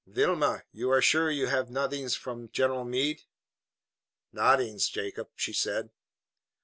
[0.07, 3.25] Vilhelmina, you are sure ve haf noddings from General Meade?"
[4.33, 5.91] "Noddings, Jacob," she said.